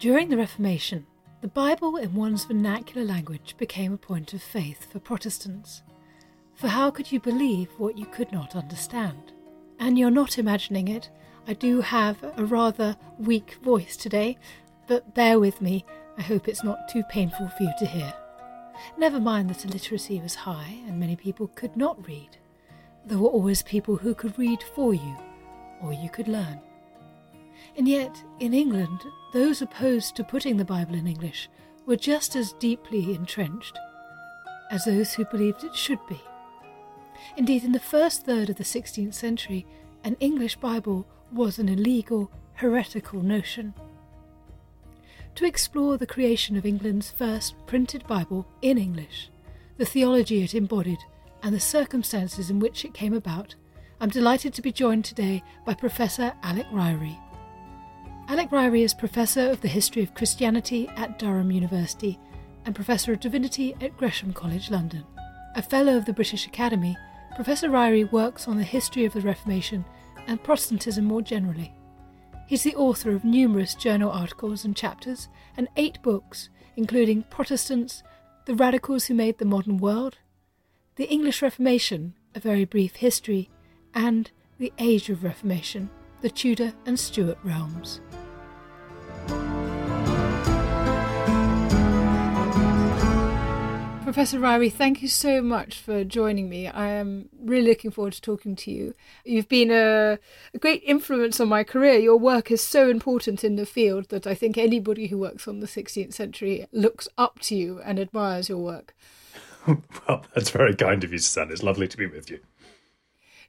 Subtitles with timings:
[0.00, 1.04] During the Reformation,
[1.42, 5.82] the Bible in one's vernacular language became a point of faith for Protestants.
[6.54, 9.34] For how could you believe what you could not understand?
[9.78, 11.10] And you're not imagining it.
[11.46, 14.38] I do have a rather weak voice today,
[14.86, 15.84] but bear with me.
[16.16, 18.14] I hope it's not too painful for you to hear.
[18.96, 22.38] Never mind that illiteracy was high and many people could not read.
[23.04, 25.16] There were always people who could read for you,
[25.82, 26.62] or you could learn.
[27.76, 31.48] And yet, in England, those opposed to putting the Bible in English
[31.86, 33.78] were just as deeply entrenched
[34.70, 36.20] as those who believed it should be.
[37.36, 39.66] Indeed, in the first third of the 16th century,
[40.04, 43.74] an English Bible was an illegal, heretical notion.
[45.36, 49.30] To explore the creation of England's first printed Bible in English,
[49.76, 50.98] the theology it embodied,
[51.42, 53.54] and the circumstances in which it came about,
[54.00, 57.18] I'm delighted to be joined today by Professor Alec Ryrie.
[58.30, 62.16] Alec Ryrie is Professor of the History of Christianity at Durham University
[62.64, 65.04] and Professor of Divinity at Gresham College, London.
[65.56, 66.96] A Fellow of the British Academy,
[67.34, 69.84] Professor Ryrie works on the history of the Reformation
[70.28, 71.74] and Protestantism more generally.
[72.46, 78.04] He's the author of numerous journal articles and chapters and eight books, including Protestants,
[78.46, 80.18] The Radicals Who Made the Modern World,
[80.94, 83.50] The English Reformation, A Very Brief History,
[83.92, 88.00] and The Age of Reformation, The Tudor and Stuart Realms.
[94.12, 96.66] Professor Ryrie, thank you so much for joining me.
[96.66, 98.92] I am really looking forward to talking to you.
[99.24, 100.18] You've been a,
[100.52, 101.96] a, great influence on my career.
[101.96, 105.60] Your work is so important in the field that I think anybody who works on
[105.60, 108.96] the 16th century looks up to you and admires your work.
[109.68, 111.52] well, that's very kind of you, Suzannah.
[111.52, 112.40] It's lovely to be with you.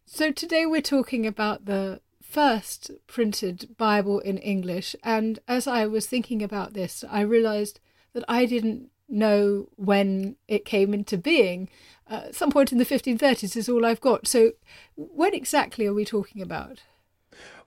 [0.05, 4.95] So, today we're talking about the first printed Bible in English.
[5.03, 7.79] And as I was thinking about this, I realized
[8.13, 11.69] that I didn't know when it came into being.
[12.09, 14.27] Uh, some point in the 1530s is all I've got.
[14.27, 14.51] So,
[14.95, 16.81] when exactly are we talking about?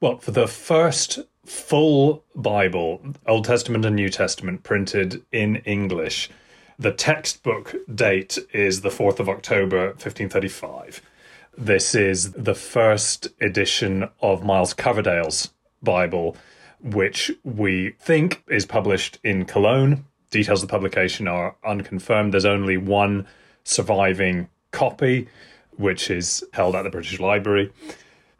[0.00, 6.31] Well, for the first full Bible, Old Testament and New Testament, printed in English,
[6.78, 11.00] the textbook date is the 4th of October, 1535.
[11.56, 15.50] This is the first edition of Miles Coverdale's
[15.83, 16.37] Bible,
[16.83, 20.04] which we think is published in Cologne
[20.34, 22.33] Details of the publication are unconfirmed.
[22.33, 23.25] There's only one
[23.62, 25.28] surviving copy,
[25.77, 27.72] which is held at the British Library.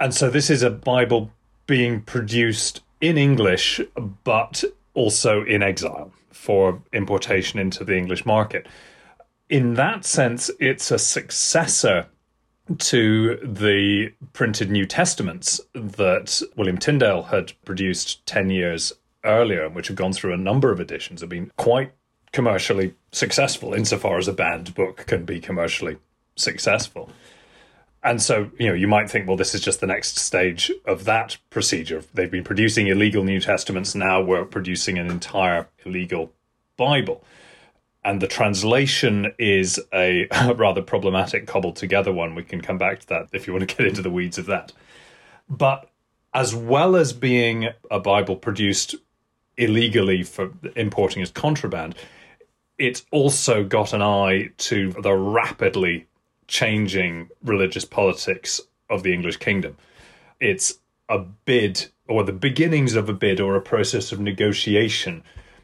[0.01, 1.31] And so this is a Bible
[1.69, 3.81] being produced in English,
[4.25, 8.67] but also in exile for importation into the English market.
[9.49, 12.09] In that sense, it's a successor
[12.79, 18.93] to the printed New Testaments that William Tyndale had produced 10 years
[19.25, 21.93] earlier, which have gone through a number of editions, have been quite
[22.35, 25.97] commercially successful insofar as a banned book can be commercially
[26.35, 27.09] successful.
[28.03, 31.05] And so, you know, you might think, well, this is just the next stage of
[31.05, 32.03] that procedure.
[32.13, 36.33] They've been producing illegal New Testaments, now we're producing an entire illegal
[36.77, 37.25] Bible.
[38.05, 42.35] And the translation is a rather problematic, cobbled together one.
[42.35, 44.47] We can come back to that if you want to get into the weeds of
[44.47, 44.73] that.
[45.49, 45.89] But
[46.35, 48.97] as well as being a Bible produced
[49.57, 51.95] illegally for importing as contraband,
[52.79, 56.07] it's also got an eye to the rapidly
[56.49, 58.61] changing religious politics
[58.91, 59.77] of the English kingdom.
[60.41, 60.75] It's
[61.09, 65.23] a bid, or the beginnings of a bid, or a process of negotiation,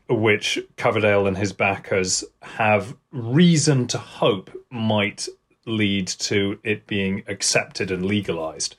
[0.09, 5.29] which Coverdale and his backers have reason to hope might
[5.67, 8.77] lead to it being accepted and legalized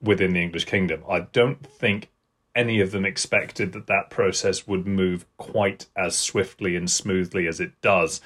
[0.00, 1.02] within the English kingdom.
[1.08, 2.08] I don't think
[2.60, 7.58] any of them expected that that process would move quite as swiftly and smoothly as
[7.58, 8.20] it does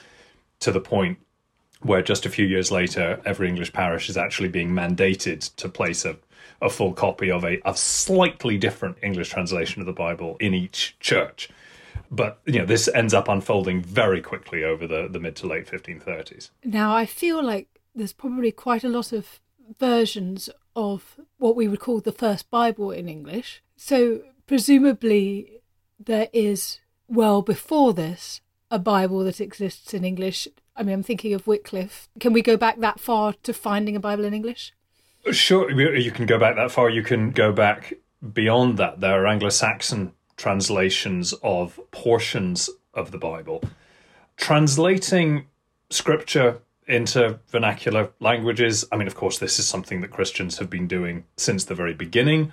[0.59, 1.19] to the point
[1.83, 6.05] where just a few years later every english parish is actually being mandated to place
[6.05, 6.17] a,
[6.61, 10.97] a full copy of a, a slightly different english translation of the bible in each
[10.99, 11.49] church.
[12.11, 15.67] But you know this ends up unfolding very quickly over the, the mid to late
[15.67, 19.41] 1530s now i feel like there's probably quite a lot of
[19.79, 23.63] versions of what we would call the first Bible in English.
[23.77, 25.61] So, presumably,
[25.99, 28.41] there is, well before this,
[28.71, 30.49] a Bible that exists in English.
[30.77, 32.09] I mean, I'm thinking of Wycliffe.
[32.19, 34.73] Can we go back that far to finding a Bible in English?
[35.31, 36.91] Sure, you can go back that far.
[36.91, 37.95] You can go back
[38.33, 39.01] beyond that.
[39.01, 43.63] There are Anglo Saxon translations of portions of the Bible.
[44.37, 45.47] Translating
[45.91, 50.87] scripture into vernacular languages, I mean, of course, this is something that Christians have been
[50.87, 52.53] doing since the very beginning.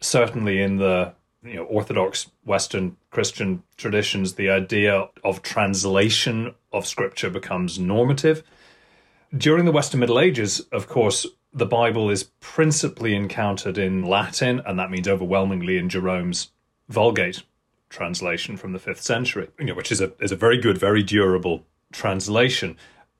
[0.00, 7.30] Certainly in the you know, Orthodox Western Christian traditions, the idea of translation of scripture
[7.30, 8.42] becomes normative.
[9.36, 14.78] During the Western Middle Ages, of course, the Bible is principally encountered in Latin, and
[14.78, 16.50] that means overwhelmingly in Jerome's
[16.88, 17.42] Vulgate
[17.88, 21.02] translation from the fifth century, you know, which is a is a very good, very
[21.02, 22.76] durable translation.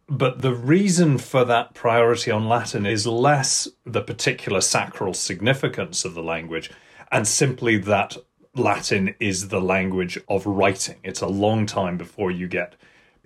[0.09, 6.15] But the reason for that priority on Latin is less the particular sacral significance of
[6.15, 6.71] the language
[7.11, 8.17] and simply that
[8.55, 10.97] Latin is the language of writing.
[11.03, 12.77] It's a long time before you get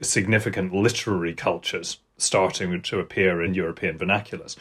[0.01, 4.57] significant literary cultures starting to appear in European vernaculars.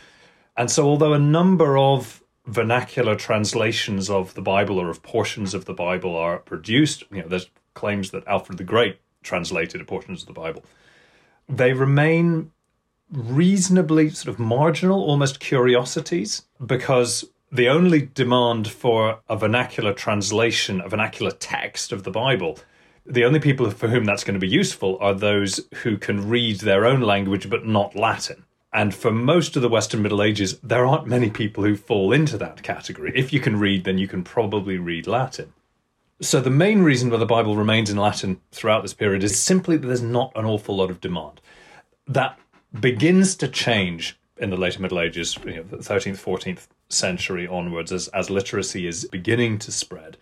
[0.57, 5.65] And so, although a number of vernacular translations of the Bible or of portions of
[5.65, 10.27] the Bible are produced, you know, there's claims that Alfred the Great translated portions of
[10.27, 10.63] the Bible,
[11.49, 12.51] they remain
[13.11, 20.87] reasonably sort of marginal, almost curiosities, because the only demand for a vernacular translation, a
[20.87, 22.59] vernacular text of the Bible,
[23.05, 26.59] the only people for whom that's going to be useful are those who can read
[26.59, 28.45] their own language but not Latin.
[28.71, 32.37] And for most of the Western Middle Ages, there aren't many people who fall into
[32.37, 33.11] that category.
[33.15, 35.53] If you can read, then you can probably read Latin.
[36.21, 39.77] So the main reason why the Bible remains in Latin throughout this period is simply
[39.77, 41.39] that there's not an awful lot of demand.
[42.07, 42.37] That
[42.77, 47.93] begins to change in the later Middle Ages, you know, the 13th, 14th century onwards,
[47.93, 50.17] as, as literacy is beginning to spread.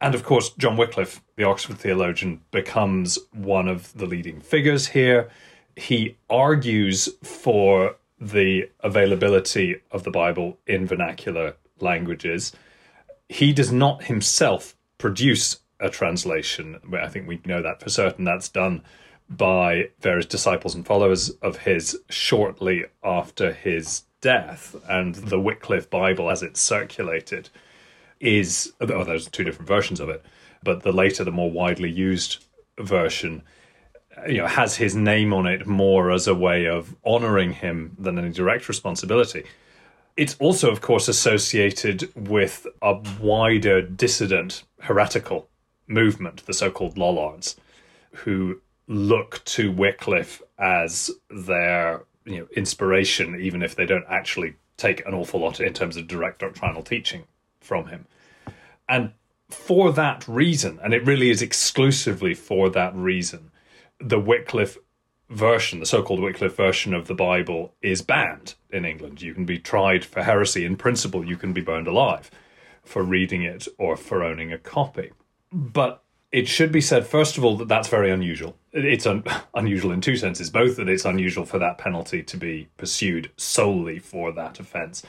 [0.00, 5.28] And of course, John Wycliffe, the Oxford theologian, becomes one of the leading figures here.
[5.76, 12.52] He argues for the availability of the Bible in vernacular languages.
[13.28, 16.78] He does not himself produce a translation.
[16.92, 18.24] I think we know that for certain.
[18.24, 18.82] That's done
[19.28, 24.76] by various disciples and followers of his shortly after his death.
[24.88, 27.48] And the Wycliffe Bible, as it's circulated,
[28.20, 30.22] is oh, there's two different versions of it,
[30.62, 32.44] but the later, the more widely used
[32.78, 33.42] version,
[34.28, 38.18] you know, has his name on it more as a way of honoring him than
[38.18, 39.44] any direct responsibility.
[40.20, 45.48] It's also, of course, associated with a wider dissident heretical
[45.86, 47.56] movement, the so called Lollards,
[48.12, 55.06] who look to Wycliffe as their you know inspiration, even if they don't actually take
[55.06, 57.24] an awful lot in terms of direct doctrinal teaching
[57.62, 58.04] from him.
[58.90, 59.12] And
[59.48, 63.52] for that reason, and it really is exclusively for that reason,
[63.98, 64.76] the Wycliffe
[65.30, 69.22] version, the so called Wycliffe version of the Bible, is banned in England.
[69.22, 70.64] You can be tried for heresy.
[70.64, 72.30] In principle, you can be burned alive
[72.84, 75.12] for reading it or for owning a copy.
[75.52, 78.56] But it should be said, first of all, that that's very unusual.
[78.72, 79.24] It's un-
[79.54, 83.98] unusual in two senses both that it's unusual for that penalty to be pursued solely
[83.98, 85.02] for that offence,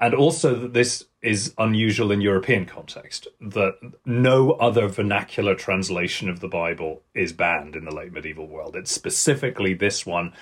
[0.00, 6.40] and also that this is unusual in European context, that no other vernacular translation of
[6.40, 8.76] the Bible is banned in the late medieval world.
[8.76, 10.32] It's specifically this one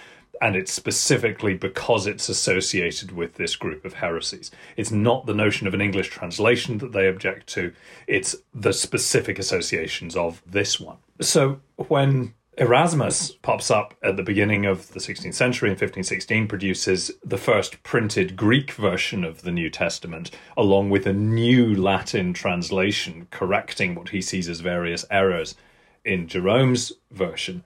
[0.40, 4.50] and it's specifically because it's associated with this group of heresies.
[4.76, 7.72] It's not the notion of an English translation that they object to,
[8.06, 10.98] it's the specific associations of this one.
[11.20, 17.10] So when Erasmus pops up at the beginning of the 16th century in 1516, produces
[17.24, 23.26] the first printed Greek version of the New Testament, along with a new Latin translation
[23.32, 25.56] correcting what he sees as various errors
[26.04, 27.64] in Jerome's version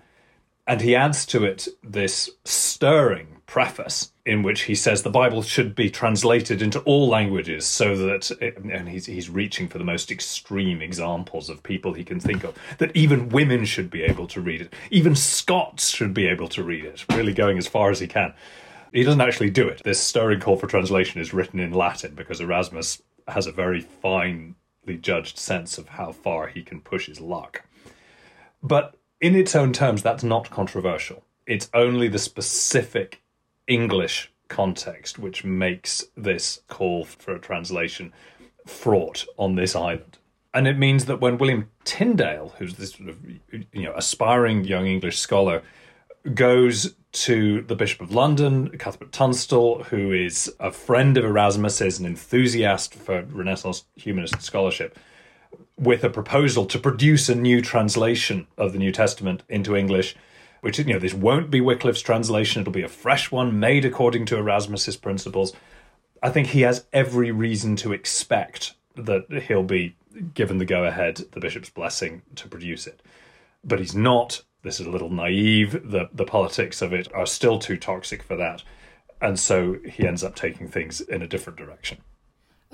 [0.69, 5.75] and he adds to it this stirring preface in which he says the Bible should
[5.75, 10.11] be translated into all languages so that, it, and he's, he's reaching for the most
[10.11, 14.43] extreme examples of people he can think of, that even women should be able to
[14.43, 14.75] read it.
[14.91, 18.35] Even Scots should be able to read it, really going as far as he can.
[18.93, 19.81] He doesn't actually do it.
[19.83, 24.55] This stirring call for translation is written in Latin because Erasmus has a very finely
[25.01, 27.65] judged sense of how far he can push his luck.
[28.63, 31.25] But in its own terms, that's not controversial.
[31.47, 33.23] It's only the specific
[33.67, 38.13] English context which makes this call for a translation
[38.67, 40.19] fraught on this island.
[40.55, 44.87] And it means that when William Tyndale, who's this sort of you know aspiring young
[44.87, 45.63] English scholar,
[46.35, 51.99] goes to the Bishop of London, Cuthbert Tunstall, who is a friend of Erasmus, is
[51.99, 54.99] an enthusiast for Renaissance humanist scholarship,
[55.79, 60.17] with a proposal to produce a new translation of the New Testament into English.
[60.61, 64.27] Which, you know, this won't be Wycliffe's translation, it'll be a fresh one made according
[64.27, 65.53] to Erasmus's principles.
[66.21, 69.95] I think he has every reason to expect that he'll be
[70.35, 73.01] given the go ahead, the bishop's blessing to produce it.
[73.63, 74.43] But he's not.
[74.63, 75.73] This is a little naive.
[75.91, 78.65] The, the politics of it are still too toxic for that.
[79.21, 81.99] And so he ends up taking things in a different direction.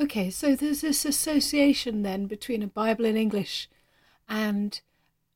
[0.01, 3.69] Okay, so there's this association then between a Bible in English
[4.29, 4.81] and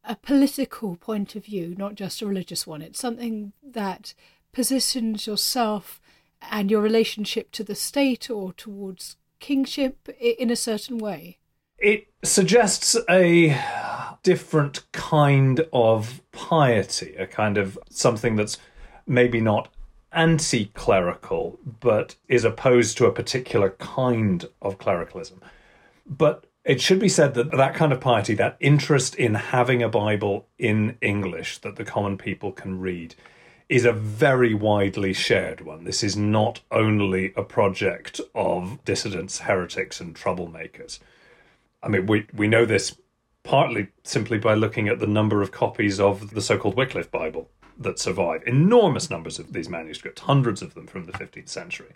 [0.04, 2.82] a political point of view, not just a religious one.
[2.82, 4.14] It's something that
[4.52, 6.00] positions yourself
[6.42, 11.38] and your relationship to the state or towards kingship in a certain way.
[11.78, 13.56] It suggests a
[14.24, 18.58] different kind of piety, a kind of something that's
[19.06, 19.68] maybe not
[20.12, 25.40] anti clerical, but is opposed to a particular kind of clericalism.
[26.06, 29.88] But it should be said that that kind of piety, that interest in having a
[29.88, 33.14] Bible in English that the common people can read,
[33.68, 35.84] is a very widely shared one.
[35.84, 40.98] This is not only a project of dissidents, heretics, and troublemakers.
[41.82, 42.96] I mean, we, we know this
[43.48, 47.48] partly simply by looking at the number of copies of the so called Wycliffe Bible
[47.78, 48.42] that survive.
[48.46, 51.94] Enormous numbers of these manuscripts, hundreds of them from the 15th century.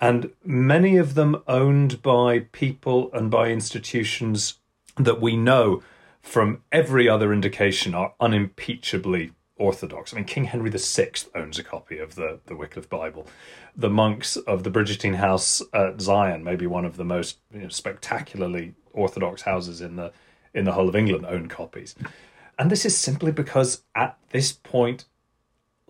[0.00, 4.54] And many of them owned by people and by institutions
[4.96, 5.84] that we know
[6.20, 10.12] from every other indication are unimpeachably orthodox.
[10.12, 13.28] I mean, King Henry VI owns a copy of the, the Wycliffe Bible.
[13.76, 17.68] The monks of the Bridgettine House at Syon, maybe one of the most you know,
[17.68, 20.12] spectacularly orthodox houses in the
[20.54, 21.94] in the whole of England, own copies.
[22.58, 25.04] And this is simply because at this point,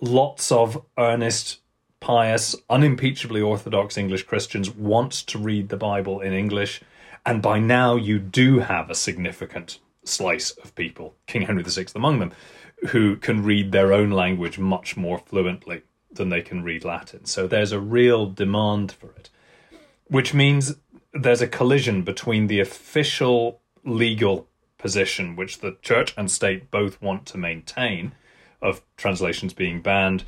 [0.00, 1.60] lots of earnest,
[2.00, 6.80] pious, unimpeachably orthodox English Christians want to read the Bible in English.
[7.24, 12.18] And by now, you do have a significant slice of people, King Henry VI among
[12.18, 12.32] them,
[12.88, 17.24] who can read their own language much more fluently than they can read Latin.
[17.24, 19.30] So there's a real demand for it,
[20.06, 20.74] which means
[21.14, 24.48] there's a collision between the official legal
[24.82, 28.12] position, which the church and state both want to maintain,
[28.60, 30.24] of translations being banned,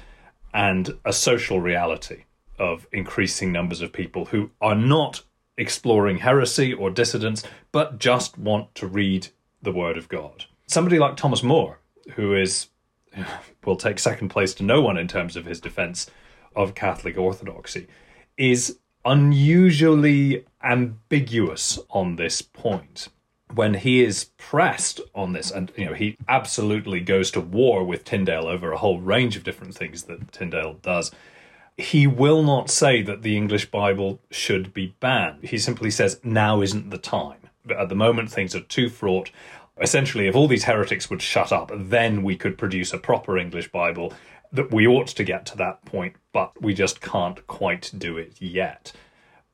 [0.54, 2.25] and a social reality
[2.58, 5.23] of increasing numbers of people who are not
[5.58, 7.42] exploring heresy or dissidence,
[7.73, 9.28] but just want to read
[9.61, 10.44] the Word of God.
[10.66, 11.78] Somebody like Thomas More,
[12.14, 12.68] who is
[13.64, 16.11] will take second place to no one in terms of his defense
[16.56, 17.87] of Catholic orthodoxy,
[18.37, 23.08] is unusually ambiguous on this point.
[23.54, 28.04] When he is pressed on this, and you know, he absolutely goes to war with
[28.04, 31.11] Tyndale over a whole range of different things that Tyndale does.
[31.76, 35.44] He will not say that the English Bible should be banned.
[35.44, 37.38] He simply says, now isn't the time.
[37.66, 39.30] But at the moment, things are too fraught
[39.80, 43.70] essentially, if all these heretics would shut up, then we could produce a proper English
[43.70, 44.12] Bible.
[44.52, 48.40] That we ought to get to that point, but we just can't quite do it
[48.40, 48.92] yet.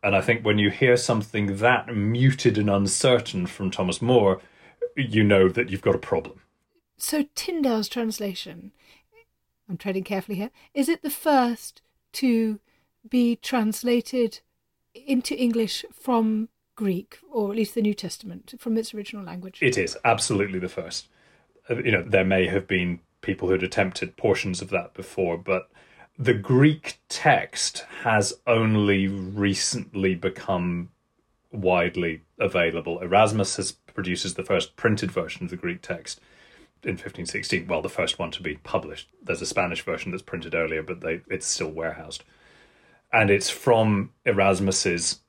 [0.03, 4.41] And I think when you hear something that muted and uncertain from Thomas More,
[4.97, 6.41] you know that you've got a problem.
[6.97, 8.73] So Tyndale's translation,
[9.69, 11.83] I'm treading carefully here, is it the first
[12.15, 12.61] to
[13.09, 14.41] be translated
[14.95, 19.59] into English from Greek, or at least the New Testament, from its original language.
[19.61, 21.09] It is absolutely the first.
[21.69, 25.71] Uh, you know, there may have been people who'd attempted portions of that before, but
[26.21, 30.91] the Greek text has only recently become
[31.51, 33.01] widely available.
[33.01, 36.21] Erasmus has produces the first printed version of the Greek text
[36.83, 37.67] in 1516.
[37.67, 39.09] Well, the first one to be published.
[39.23, 42.23] There's a Spanish version that's printed earlier, but they, it's still warehoused.
[43.13, 45.21] And it's from Erasmus's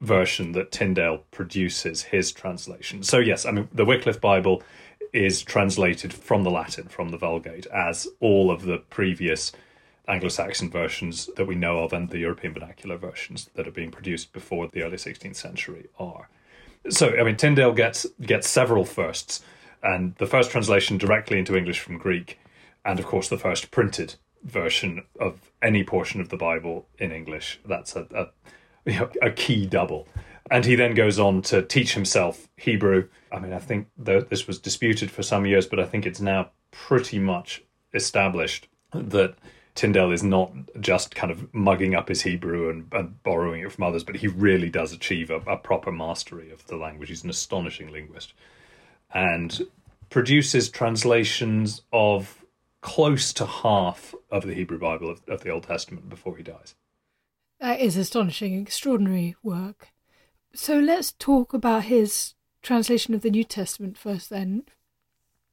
[0.00, 3.02] version that Tyndale produces his translation.
[3.02, 4.62] So, yes, I mean, the Wycliffe Bible
[5.12, 9.52] is translated from the Latin, from the Vulgate, as all of the previous
[10.10, 13.90] Anglo Saxon versions that we know of and the European vernacular versions that are being
[13.90, 16.28] produced before the early 16th century are.
[16.88, 19.42] So, I mean, Tyndale gets, gets several firsts,
[19.82, 22.38] and the first translation directly into English from Greek,
[22.84, 27.60] and of course, the first printed version of any portion of the Bible in English.
[27.64, 30.08] That's a, a you know, a key double.
[30.50, 33.08] And he then goes on to teach himself Hebrew.
[33.30, 36.50] I mean, I think this was disputed for some years, but I think it's now
[36.72, 37.62] pretty much
[37.94, 39.36] established that
[39.80, 43.84] Tyndale is not just kind of mugging up his Hebrew and, and borrowing it from
[43.84, 47.08] others, but he really does achieve a, a proper mastery of the language.
[47.08, 48.34] He's an astonishing linguist
[49.14, 49.66] and
[50.10, 52.44] produces translations of
[52.82, 56.74] close to half of the Hebrew Bible of, of the Old Testament before he dies.
[57.58, 59.92] That is astonishing, extraordinary work.
[60.52, 64.64] So let's talk about his translation of the New Testament first, then.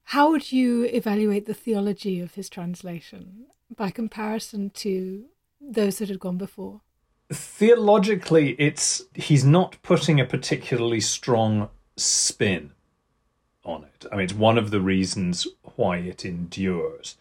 [0.04, 5.26] How would you evaluate the theology of his translation by comparison to
[5.60, 6.82] those that had gone before?
[7.32, 12.72] Theologically, it's he's not putting a particularly strong spin
[13.66, 14.06] on it.
[14.12, 17.18] I mean, it's one of the reasons why it endures.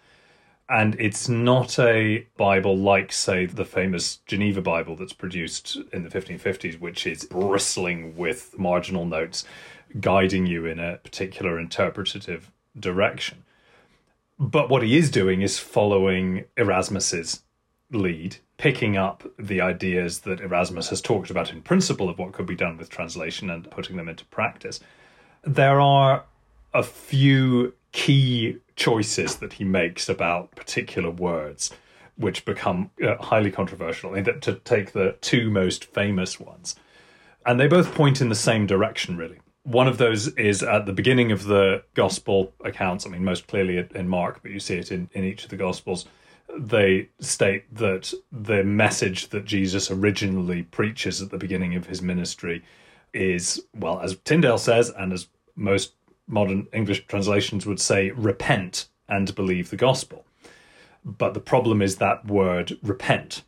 [0.69, 6.09] And it's not a Bible like, say, the famous Geneva Bible that's produced in the
[6.09, 9.45] 1550s, which is bristling with marginal notes
[10.01, 13.45] guiding you in a particular interpretative direction.
[14.39, 17.43] But what he is doing is following Erasmus's
[17.91, 22.47] lead, picking up the ideas that Erasmus has talked about in principle of what could
[22.47, 24.81] be done with translation and putting them into practice.
[25.43, 26.25] There are
[26.75, 31.73] a few key choices that he makes about particular words
[32.17, 34.15] which become uh, highly controversial.
[34.15, 36.75] to take the two most famous ones,
[37.45, 39.39] and they both point in the same direction, really.
[39.67, 43.05] One of those is at the beginning of the gospel accounts.
[43.05, 45.57] I mean, most clearly in Mark, but you see it in, in each of the
[45.57, 46.07] gospels.
[46.57, 52.63] They state that the message that Jesus originally preaches at the beginning of his ministry
[53.13, 55.95] is, well, as Tyndale says, and as most
[56.29, 60.25] modern English translations would say, repent and believe the gospel.
[61.05, 63.43] But the problem is that word repent.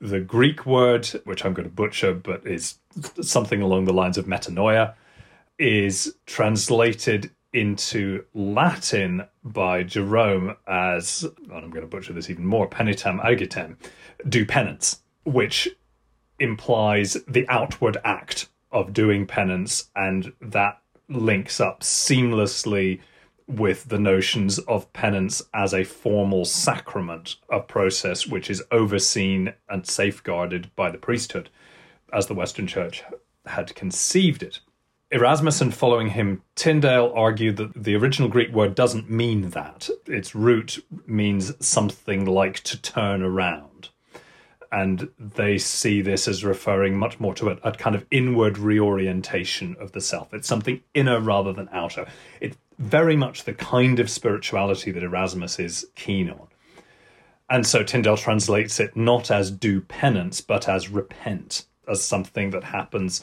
[0.00, 2.78] The Greek word, which I'm going to butcher, but is
[3.20, 4.94] something along the lines of metanoia,
[5.62, 12.44] is translated into Latin by Jerome as, oh, and I'm going to butcher this even
[12.44, 13.76] more, penitam agitem,
[14.28, 15.68] do penance, which
[16.40, 23.00] implies the outward act of doing penance, and that links up seamlessly
[23.46, 29.86] with the notions of penance as a formal sacrament, a process which is overseen and
[29.86, 31.50] safeguarded by the priesthood,
[32.12, 33.04] as the Western Church
[33.46, 34.58] had conceived it.
[35.12, 39.90] Erasmus and following him, Tyndale argued that the original Greek word doesn't mean that.
[40.06, 43.90] Its root means something like to turn around.
[44.72, 49.76] And they see this as referring much more to a, a kind of inward reorientation
[49.78, 50.32] of the self.
[50.32, 52.06] It's something inner rather than outer.
[52.40, 56.48] It's very much the kind of spirituality that Erasmus is keen on.
[57.50, 62.64] And so Tyndale translates it not as do penance, but as repent, as something that
[62.64, 63.22] happens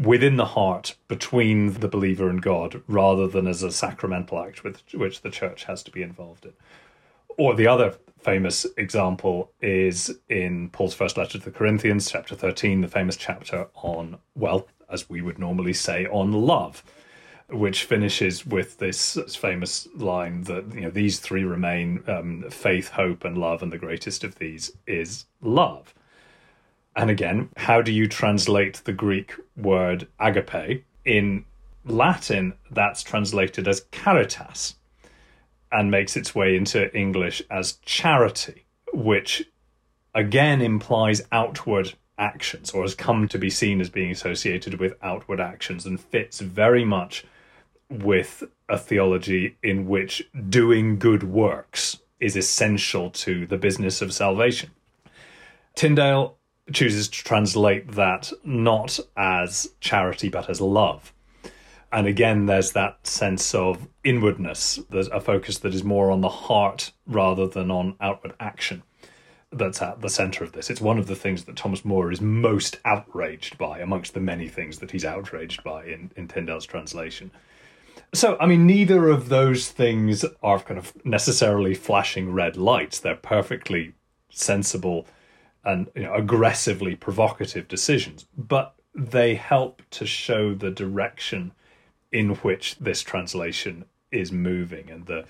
[0.00, 4.82] within the heart between the believer and God rather than as a sacramental act with
[4.94, 6.52] which the church has to be involved in.
[7.36, 12.80] Or the other famous example is in Paul's first letter to the Corinthians, chapter 13,
[12.80, 16.82] the famous chapter on, well, as we would normally say, on love,
[17.50, 23.24] which finishes with this famous line that, you know, these three remain um, faith, hope,
[23.24, 25.94] and love, and the greatest of these is love.
[26.96, 30.84] And again, how do you translate the Greek word agape?
[31.04, 31.44] In
[31.84, 34.74] Latin, that's translated as caritas
[35.72, 39.44] and makes its way into English as charity, which
[40.14, 45.40] again implies outward actions or has come to be seen as being associated with outward
[45.40, 47.24] actions and fits very much
[47.88, 54.70] with a theology in which doing good works is essential to the business of salvation.
[55.74, 56.36] Tyndale
[56.72, 61.12] chooses to translate that not as charity but as love.
[61.92, 64.78] And again, there's that sense of inwardness.
[64.90, 68.82] There's a focus that is more on the heart rather than on outward action
[69.52, 70.70] that's at the center of this.
[70.70, 74.48] It's one of the things that Thomas More is most outraged by, amongst the many
[74.48, 77.32] things that he's outraged by in, in Tyndale's translation.
[78.12, 83.00] So, I mean, neither of those things are kind of necessarily flashing red lights.
[83.00, 83.94] They're perfectly
[84.30, 85.06] sensible
[85.64, 91.52] and you know, aggressively provocative decisions, but they help to show the direction
[92.12, 95.24] in which this translation is moving and the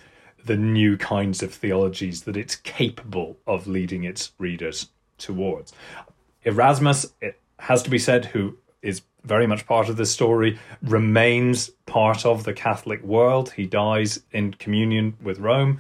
[0.45, 4.89] the new kinds of theologies that it's capable of leading its readers
[5.19, 5.73] towards.
[6.45, 11.69] Erasmus, it has to be said, who is very much part of this story, remains
[11.85, 13.53] part of the Catholic world.
[13.53, 15.79] He dies in communion with Rome.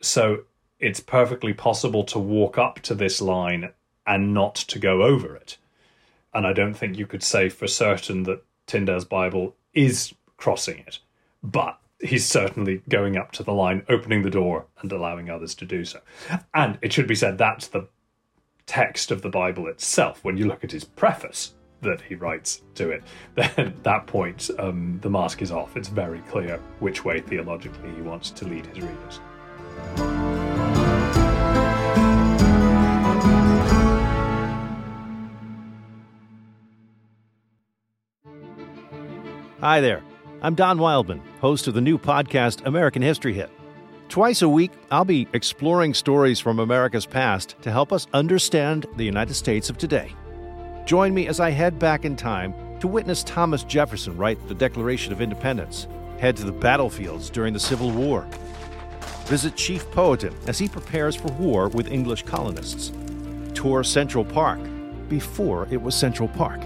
[0.00, 0.44] So
[0.78, 3.70] it's perfectly possible to walk up to this line
[4.10, 5.56] and not to go over it.
[6.34, 10.98] And I don't think you could say for certain that Tyndale's Bible is crossing it,
[11.44, 15.64] but he's certainly going up to the line, opening the door, and allowing others to
[15.64, 16.00] do so.
[16.52, 17.86] And it should be said that's the
[18.66, 20.24] text of the Bible itself.
[20.24, 23.04] When you look at his preface that he writes to it,
[23.36, 25.76] then at that point, um, the mask is off.
[25.76, 30.19] It's very clear which way theologically he wants to lead his readers.
[39.62, 40.02] Hi there.
[40.40, 43.50] I'm Don Wildman, host of the new podcast American History Hit.
[44.08, 49.04] Twice a week, I'll be exploring stories from America's past to help us understand the
[49.04, 50.14] United States of today.
[50.86, 55.12] Join me as I head back in time to witness Thomas Jefferson write the Declaration
[55.12, 55.86] of Independence,
[56.18, 58.26] head to the battlefields during the Civil War,
[59.26, 62.92] visit Chief Powhatan as he prepares for war with English colonists,
[63.52, 64.58] tour Central Park
[65.10, 66.62] before it was Central Park,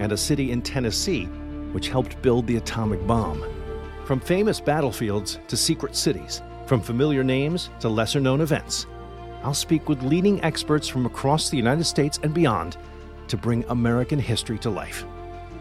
[0.00, 1.28] and a city in Tennessee
[1.72, 3.44] which helped build the atomic bomb.
[4.04, 8.86] From famous battlefields to secret cities, from familiar names to lesser known events,
[9.42, 12.76] I'll speak with leading experts from across the United States and beyond
[13.28, 15.04] to bring American history to life.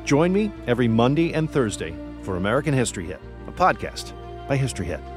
[0.04, 4.14] Join me every Monday and Thursday for American History Hit, a podcast
[4.48, 5.17] by History Hit.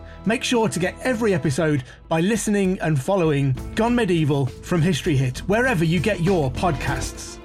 [0.23, 5.39] Make sure to get every episode by listening and following Gone Medieval from History Hit,
[5.39, 7.39] wherever you get your podcasts.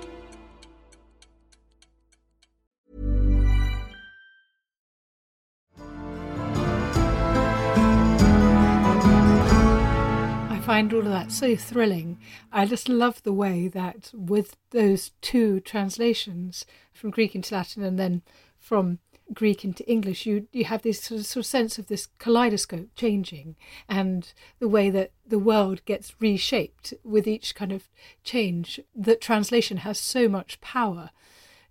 [10.51, 12.19] I find all of that so thrilling.
[12.53, 17.99] I just love the way that with those two translations from Greek into Latin and
[17.99, 18.21] then
[18.59, 18.99] from
[19.33, 22.89] Greek into English, you you have this sort of, sort of sense of this kaleidoscope
[22.95, 23.57] changing,
[23.89, 27.89] and the way that the world gets reshaped with each kind of
[28.25, 28.81] change.
[28.95, 31.11] That translation has so much power.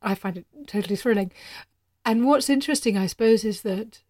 [0.01, 1.31] I find it totally thrilling.
[2.05, 4.03] And what's interesting, I suppose, is that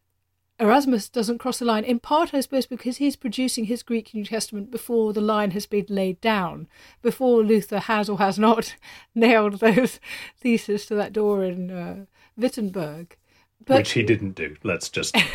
[0.58, 4.24] Erasmus doesn't cross the line, in part, I suppose, because he's producing his Greek New
[4.24, 6.68] Testament before the line has been laid down,
[7.02, 8.76] before Luther has or has not
[9.16, 10.00] nailed those
[10.38, 12.06] theses to that door in uh,
[12.38, 13.18] Wittenberg.
[13.64, 14.56] But, Which he didn't do.
[14.64, 15.14] Let's just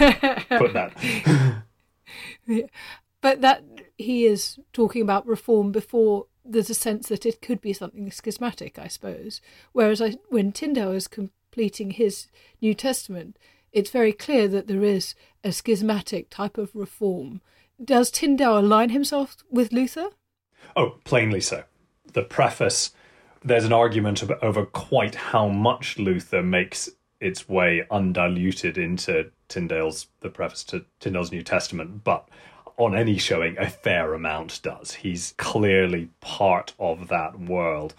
[0.49, 0.93] put that.
[2.47, 2.67] yeah.
[3.23, 3.63] But that
[3.99, 8.79] he is talking about reform before there's a sense that it could be something schismatic,
[8.79, 9.41] I suppose.
[9.73, 12.29] Whereas I, when Tyndale is completing his
[12.61, 13.39] New Testament,
[13.73, 17.41] it's very clear that there is a schismatic type of reform.
[17.83, 20.09] Does Tyndale align himself with Luther?
[20.77, 21.65] Oh, plainly so.
[22.13, 22.93] The preface,
[23.45, 30.31] there's an argument over quite how much Luther makes its way undiluted into Tyndale's the
[30.31, 32.29] preface to Tyndale's New Testament, but
[32.77, 34.95] on any showing, a fair amount does.
[34.95, 37.95] He's clearly part of that world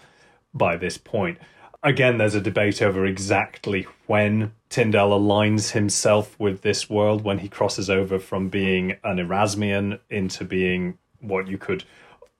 [0.52, 1.38] by this point.
[1.84, 7.48] Again, there's a debate over exactly when Tyndale aligns himself with this world, when he
[7.48, 11.84] crosses over from being an Erasmian into being what you could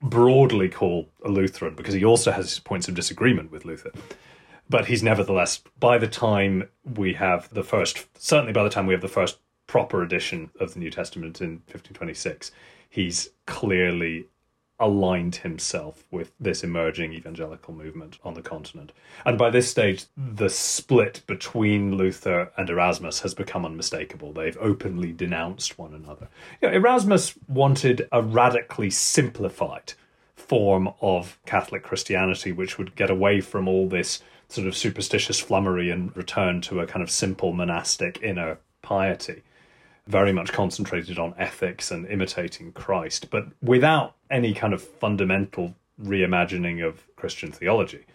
[0.01, 3.91] broadly call a Lutheran, because he also has points of disagreement with Luther
[4.69, 8.93] but he's nevertheless by the time we have the first certainly by the time we
[8.93, 12.51] have the first proper edition of the new testament in 1526
[12.89, 14.27] he's clearly
[14.79, 18.91] aligned himself with this emerging evangelical movement on the continent.
[19.25, 24.33] And by this stage the split between luther and erasmus has become unmistakable.
[24.33, 26.27] They've openly denounced one another.
[26.61, 29.93] You know, erasmus wanted a radically simplified
[30.35, 34.21] form of catholic christianity which would get away from all this
[34.53, 39.41] sort of superstitious flummery and return to a kind of simple monastic inner piety,
[40.05, 46.85] very much concentrated on ethics and imitating Christ, but without any kind of fundamental reimagining
[46.85, 48.05] of Christian theology.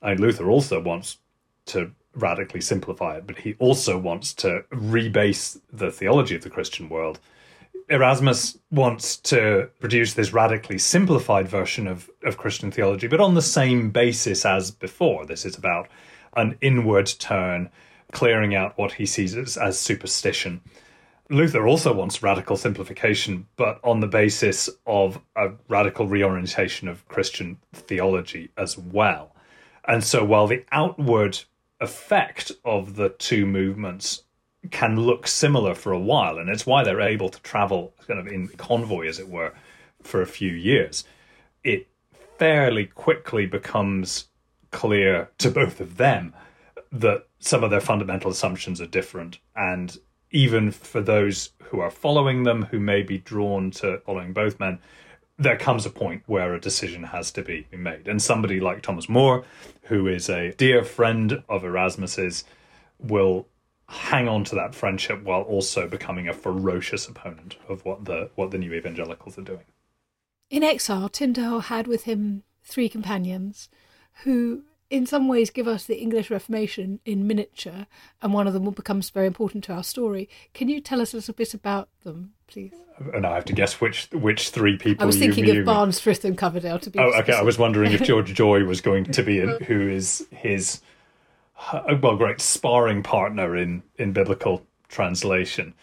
[0.00, 1.18] And Luther also wants
[1.66, 6.88] to radically simplify it, but he also wants to rebase the theology of the Christian
[6.88, 7.18] world.
[7.92, 13.42] Erasmus wants to produce this radically simplified version of, of Christian theology, but on the
[13.42, 15.26] same basis as before.
[15.26, 15.88] This is about
[16.34, 17.68] an inward turn,
[18.10, 20.62] clearing out what he sees as, as superstition.
[21.28, 27.58] Luther also wants radical simplification, but on the basis of a radical reorientation of Christian
[27.74, 29.36] theology as well.
[29.86, 31.40] And so while the outward
[31.78, 34.22] effect of the two movements
[34.70, 38.26] can look similar for a while, and it's why they're able to travel kind of
[38.26, 39.52] in convoy, as it were,
[40.02, 41.04] for a few years.
[41.64, 41.88] It
[42.38, 44.26] fairly quickly becomes
[44.70, 46.34] clear to both of them
[46.90, 49.38] that some of their fundamental assumptions are different.
[49.56, 49.96] And
[50.30, 54.78] even for those who are following them, who may be drawn to following both men,
[55.38, 58.06] there comes a point where a decision has to be made.
[58.06, 59.44] And somebody like Thomas More,
[59.84, 62.44] who is a dear friend of Erasmus's,
[62.98, 63.46] will
[63.92, 68.50] hang on to that friendship while also becoming a ferocious opponent of what the what
[68.50, 69.64] the new evangelicals are doing.
[70.50, 73.68] In exile, Tyndale had with him three companions
[74.24, 77.86] who in some ways give us the English Reformation in miniature,
[78.20, 80.28] and one of them becomes very important to our story.
[80.52, 82.74] Can you tell us a little bit about them, please?
[83.14, 85.02] And I have to guess which which three people.
[85.02, 86.78] I was thinking of Barnes, Frith, and Coverdale.
[86.78, 87.32] To be oh, okay.
[87.32, 90.91] I was wondering if George Joye was going to be in, who is his uh,
[92.00, 95.74] well, great sparring partner in in biblical translation.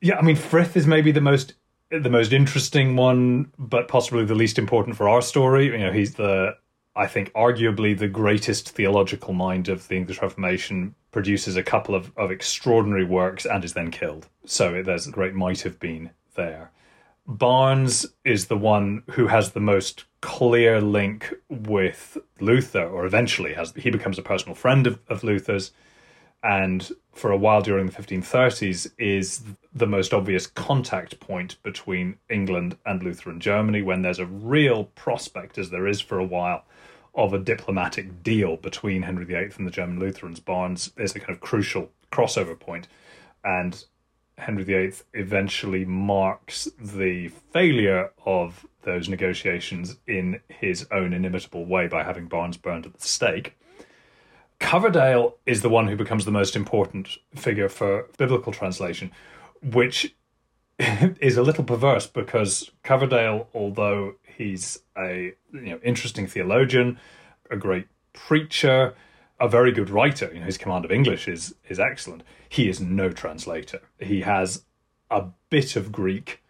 [0.00, 1.54] Yeah, I mean, Frith is maybe the most
[1.90, 5.66] the most interesting one, but possibly the least important for our story.
[5.66, 6.56] You know, he's the
[6.96, 12.12] I think arguably the greatest theological mind of the English Reformation, produces a couple of,
[12.16, 14.28] of extraordinary works and is then killed.
[14.44, 16.70] So there's a great might have been there.
[17.30, 23.72] Barnes is the one who has the most clear link with Luther, or eventually has
[23.76, 25.70] he becomes a personal friend of, of Luther's,
[26.42, 32.76] and for a while during the 1530s is the most obvious contact point between England
[32.84, 36.64] and Lutheran Germany when there's a real prospect, as there is for a while,
[37.14, 40.40] of a diplomatic deal between Henry VIII and the German Lutherans.
[40.40, 42.88] Barnes is a kind of crucial crossover point,
[43.44, 43.84] and
[44.40, 52.02] Henry VIII eventually marks the failure of those negotiations in his own inimitable way by
[52.02, 53.56] having Barnes burned at the stake.
[54.58, 59.10] Coverdale is the one who becomes the most important figure for biblical translation,
[59.62, 60.14] which
[60.78, 66.98] is a little perverse because Coverdale, although he's a you know interesting theologian,
[67.50, 68.94] a great preacher,
[69.40, 70.30] a very good writer.
[70.32, 72.22] You know, his command of English is is excellent.
[72.48, 73.80] He is no translator.
[73.98, 74.64] He has
[75.10, 76.42] a bit of Greek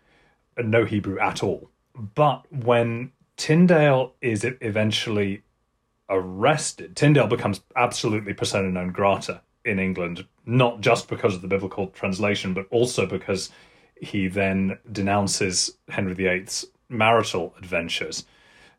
[0.56, 1.70] and no Hebrew at all.
[1.94, 5.42] But when Tyndale is eventually
[6.08, 11.88] arrested, Tyndale becomes absolutely persona non grata in England, not just because of the biblical
[11.88, 13.50] translation, but also because
[14.00, 18.24] he then denounces Henry VIII's marital adventures.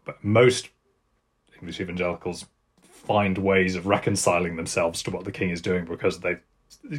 [0.04, 0.70] But most
[1.60, 2.46] English evangelicals
[3.12, 6.38] find ways of reconciling themselves to what the king is doing because they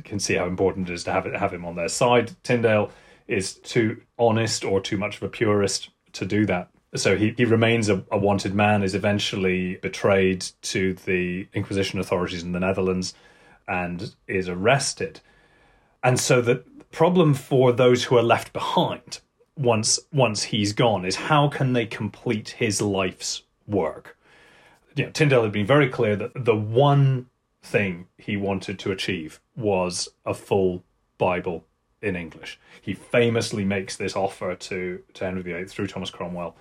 [0.05, 2.31] can see how important it is to have it, have him on their side.
[2.43, 2.91] Tyndale
[3.29, 6.69] is too honest or too much of a purist to do that.
[6.95, 12.43] So he, he remains a, a wanted man, is eventually betrayed to the Inquisition authorities
[12.43, 13.15] in the Netherlands
[13.67, 15.21] and is arrested.
[16.05, 19.21] And so the problem for those who are left behind
[19.57, 24.19] once once he's gone is how can they complete his life's work?
[24.97, 27.27] Know, Tyndale had been very clear that the one
[27.63, 30.85] thing he wanted to achieve was a full
[31.19, 31.65] Bible
[32.01, 32.59] in English.
[32.81, 36.57] He famously makes this offer to, to Henry VIII through Thomas Cromwell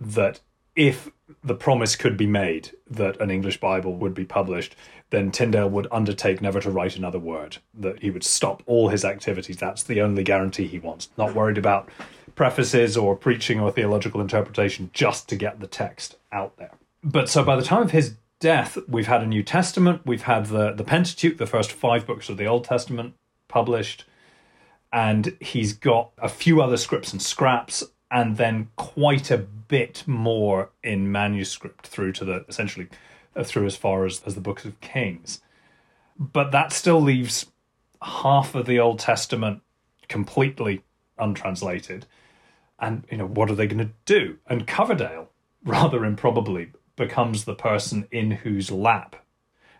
[0.00, 0.40] that
[0.74, 1.10] if
[1.44, 4.74] the promise could be made that an English Bible would be published,
[5.10, 9.04] then Tyndale would undertake never to write another word, that he would stop all his
[9.04, 9.58] activities.
[9.58, 11.10] That's the only guarantee he wants.
[11.16, 11.90] Not worried about
[12.34, 16.72] prefaces or preaching or theological interpretation, just to get the text out there.
[17.02, 20.46] But so by the time of his death, we've had a New Testament, we've had
[20.46, 23.14] the, the Pentateuch, the first five books of the Old Testament
[23.48, 24.04] published,
[24.92, 30.70] and he's got a few other scripts and scraps, and then quite a bit more
[30.82, 32.88] in manuscript through to the essentially
[33.34, 35.40] uh, through as far as, as the books of Kings.
[36.18, 37.46] But that still leaves
[38.02, 39.62] half of the Old Testament
[40.08, 40.82] completely
[41.18, 42.06] untranslated.
[42.78, 44.38] And, you know, what are they going to do?
[44.46, 45.30] And Coverdale,
[45.64, 46.72] rather improbably,
[47.06, 49.16] becomes the person in whose lap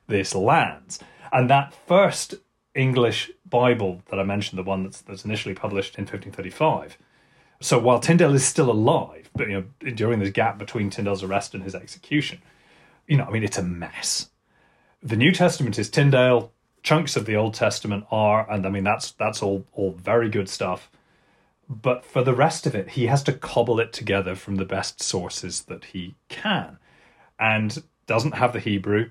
[0.06, 0.98] this lands.
[1.32, 2.34] And that first
[2.74, 6.98] English Bible that I mentioned, the one that's, that's initially published in 1535,
[7.62, 11.54] so while Tyndale is still alive, but you know during this gap between Tyndale's arrest
[11.54, 12.42] and his execution,
[13.06, 14.30] you know, I mean, it's a mess.
[15.02, 19.12] The New Testament is Tyndale, chunks of the Old Testament are, and I mean, that's
[19.12, 20.90] that's all all very good stuff.
[21.68, 25.00] But for the rest of it, he has to cobble it together from the best
[25.00, 26.78] sources that he can,
[27.42, 29.10] and doesn't have the Hebrew.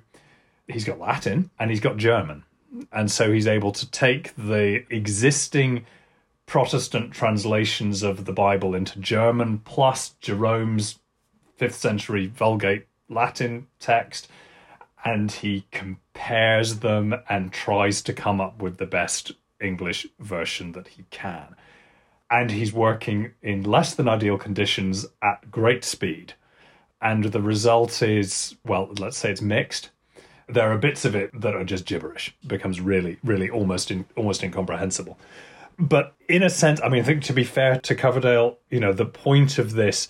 [0.67, 2.45] He's got Latin and he's got German,
[2.91, 5.85] and so he's able to take the existing
[6.45, 10.97] Protestant translations of the Bible into German plus Jerome's
[11.57, 14.29] fifth century Vulgate Latin text,
[15.03, 20.87] and he compares them and tries to come up with the best English version that
[20.87, 21.55] he can.
[22.29, 26.33] And he's working in less than ideal conditions at great speed.
[27.01, 29.89] And the result is, well, let's say it's mixed.
[30.47, 34.43] There are bits of it that are just gibberish, becomes really, really almost in, almost
[34.43, 35.17] incomprehensible.
[35.79, 38.93] But in a sense, I mean, I think to be fair to Coverdale, you know,
[38.93, 40.09] the point of this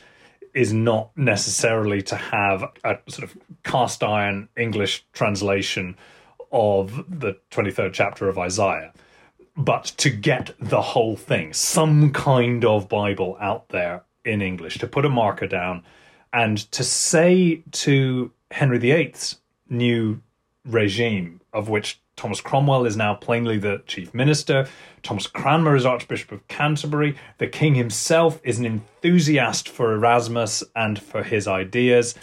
[0.54, 5.96] is not necessarily to have a sort of cast iron English translation
[6.52, 8.92] of the 23rd chapter of Isaiah,
[9.56, 14.88] but to get the whole thing, some kind of Bible out there in English, to
[14.88, 15.84] put a marker down
[16.34, 19.38] and to say to Henry VIII's
[19.70, 20.22] new
[20.66, 24.68] regime, of which Thomas Cromwell is now plainly the chief minister.
[25.02, 27.16] Thomas Cranmer is Archbishop of Canterbury.
[27.40, 32.16] The king himself is an enthusiast for Erasmus and for his ideas.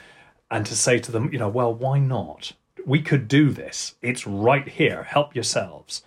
[0.51, 2.53] And to say to them, you know, well, why not?
[2.87, 3.97] We could do this.
[4.01, 5.03] It's right here.
[5.03, 6.05] Help yourselves.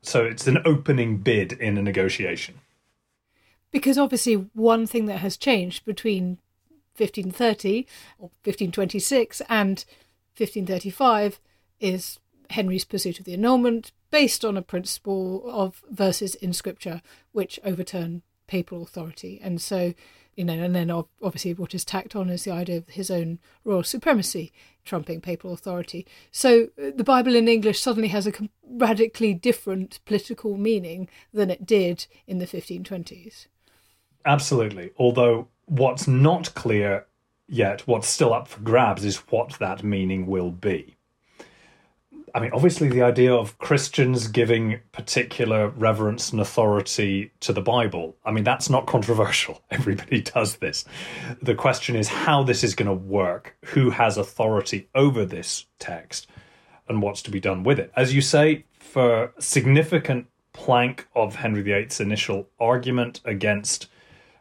[0.00, 2.60] So it's an opening bid in a negotiation.
[3.70, 6.38] Because obviously, one thing that has changed between
[6.98, 7.86] 1530
[8.18, 9.84] or 1526 and
[10.36, 11.40] 1535
[11.80, 12.18] is
[12.50, 18.22] Henry's pursuit of the annulment, based on a principle of verses in scripture which overturn
[18.46, 19.38] papal authority.
[19.42, 19.92] And so,
[20.34, 23.38] you know, and then obviously what is tacked on is the idea of his own
[23.64, 24.52] royal supremacy
[24.84, 26.06] trumping papal authority.
[26.30, 28.32] So uh, the Bible in English suddenly has a
[28.66, 33.46] radically different political meaning than it did in the 1520s.
[34.24, 34.90] Absolutely.
[34.98, 37.06] Although what's not clear
[37.46, 40.96] yet, what's still up for grabs, is what that meaning will be.
[42.34, 48.16] I mean, obviously, the idea of Christians giving particular reverence and authority to the Bible,
[48.24, 49.62] I mean, that's not controversial.
[49.70, 50.84] Everybody does this.
[51.42, 56.28] The question is how this is going to work, who has authority over this text,
[56.88, 57.92] and what's to be done with it.
[57.96, 63.88] As you say, for significant plank of Henry VIII's initial argument against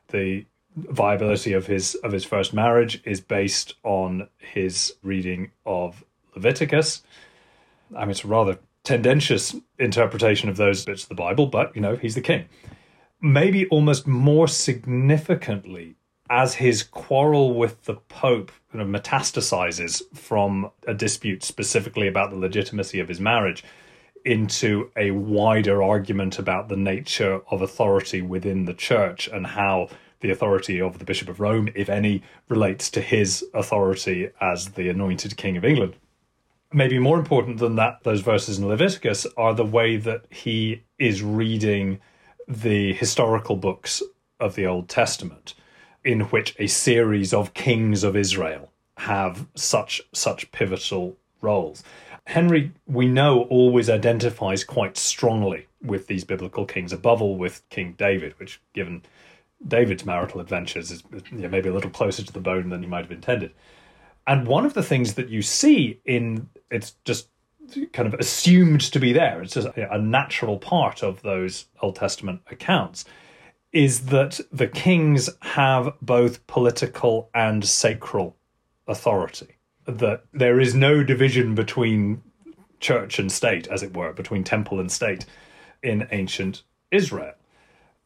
[0.10, 0.46] the
[0.78, 6.04] viability of his of his first marriage is based on his reading of
[6.36, 7.02] Leviticus
[7.96, 11.82] I mean, it's a rather tendentious interpretation of those bits of the Bible, but, you
[11.82, 12.46] know, he's the king.
[13.22, 15.96] Maybe almost more significantly,
[16.30, 22.38] as his quarrel with the Pope kind of metastasizes from a dispute specifically about the
[22.38, 23.64] legitimacy of his marriage
[24.26, 29.88] into a wider argument about the nature of authority within the church and how
[30.20, 34.90] the authority of the Bishop of Rome, if any, relates to his authority as the
[34.90, 35.96] anointed King of England
[36.74, 41.24] maybe more important than that, those verses in Leviticus are the way that he is
[41.24, 42.00] reading
[42.48, 44.02] the historical books
[44.40, 45.54] of the Old Testament,
[46.04, 51.84] in which a series of kings of Israel have such such pivotal roles.
[52.26, 57.96] Henry, we know, always identifies quite strongly with these biblical kings, above all with King
[57.98, 59.04] David, which, given
[59.66, 63.12] David's marital adventures, is maybe a little closer to the bone than you might have
[63.12, 63.54] intended.
[64.26, 67.30] And one of the things that you see in it's just
[67.94, 69.42] kind of assumed to be there.
[69.42, 73.06] It's just a natural part of those Old Testament accounts.
[73.74, 78.38] Is that the kings have both political and sacral
[78.88, 79.58] authority?
[79.86, 82.22] That there is no division between
[82.80, 85.26] church and state, as it were, between temple and state
[85.84, 87.34] in ancient Israel.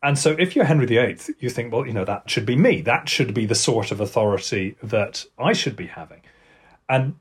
[0.03, 2.81] And so if you're Henry VIII, you think, well, you know, that should be me.
[2.81, 6.21] That should be the sort of authority that I should be having.
[6.89, 7.15] And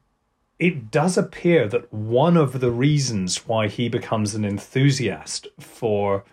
[0.59, 6.25] it does appear that one of the reasons why he becomes an enthusiast for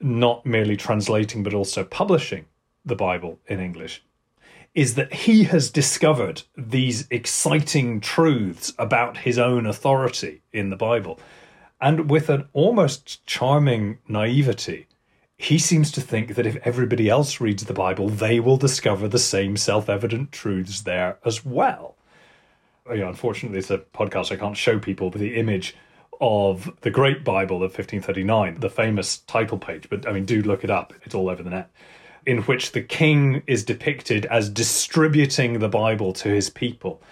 [0.00, 2.46] not merely translating but also publishing
[2.84, 4.02] the Bible in English
[4.74, 11.18] is that he has discovered these exciting truths about his own authority in the Bible.
[11.80, 14.86] And with an almost charming naivety,
[15.38, 19.18] he seems to think that if everybody else reads the Bible, they will discover the
[19.18, 21.94] same self evident truths there as well
[22.90, 24.32] you know, unfortunately, it's a podcast.
[24.32, 25.76] I can't show people the image
[26.20, 29.88] of the Great Bible of 1539, the famous title page.
[29.88, 30.92] But I mean, do look it up.
[31.04, 31.70] It's all over the net.
[32.26, 37.02] In which the king is depicted as distributing the Bible to his people.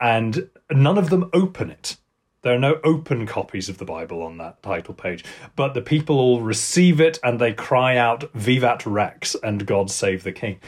[0.00, 1.96] and none of them open it.
[2.42, 5.24] There are no open copies of the Bible on that title page,
[5.56, 10.22] but the people all receive it and they cry out, Vivat Rex and God save
[10.22, 10.58] the King.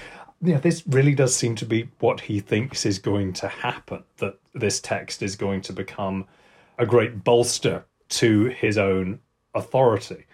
[0.43, 4.39] Yeah, this really does seem to be what he thinks is going to happen, that
[4.53, 6.27] this text is going to become
[6.79, 9.21] a great bolster to his own
[9.55, 10.27] authority.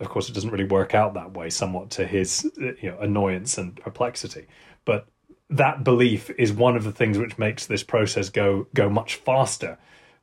[0.00, 3.58] Of course, it doesn't really work out that way, somewhat to his you know, annoyance
[3.58, 4.46] and perplexity.
[4.84, 5.06] But
[5.50, 9.76] that belief is one of the things which makes this process go go much faster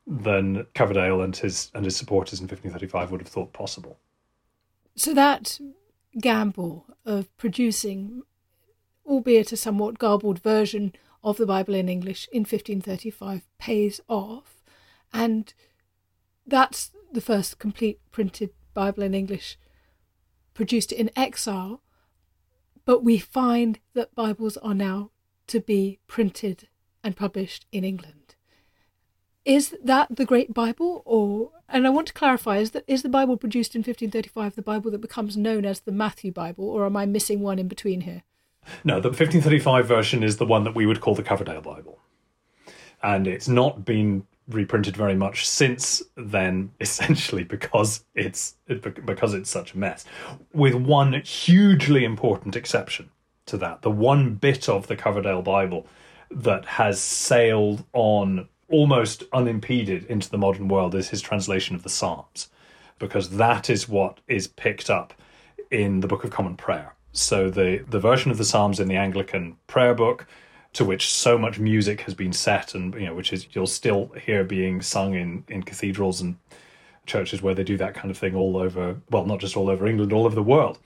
[0.08, 3.99] than Coverdale and his and his supporters in 1535 would have thought possible.
[4.95, 5.60] So that
[6.20, 8.24] gamble of producing,
[9.06, 10.93] albeit a somewhat garbled version
[11.24, 14.62] of the Bible in English in 1535, pays off,
[15.12, 15.53] and
[16.45, 19.58] that's the first complete printed Bible in English
[20.56, 21.84] produced in exile.
[22.86, 25.12] But we find that Bibles are now
[25.47, 26.68] to be printed
[27.03, 28.24] and published in England.
[29.45, 33.09] Is that the Great Bible, or and I want to clarify: is that is the
[33.09, 36.97] Bible produced in 1535 the Bible that becomes known as the Matthew Bible, or am
[36.97, 38.23] I missing one in between here?
[38.83, 41.99] No, the 1535 version is the one that we would call the Coverdale Bible,
[43.03, 49.73] and it's not been reprinted very much since then essentially because it's because it's such
[49.73, 50.05] a mess
[50.53, 53.09] with one hugely important exception
[53.45, 55.85] to that the one bit of the Coverdale Bible
[56.31, 61.89] that has sailed on almost unimpeded into the modern world is his translation of the
[61.89, 62.49] Psalms,
[62.99, 65.13] because that is what is picked up
[65.72, 66.93] in the Book of Common Prayer.
[67.11, 70.28] So the the version of the Psalms in the Anglican prayer book,
[70.74, 74.07] to which so much music has been set, and you know, which is you'll still
[74.22, 76.36] hear being sung in in cathedrals and
[77.05, 78.97] churches where they do that kind of thing all over.
[79.09, 80.80] Well, not just all over England, all over the world,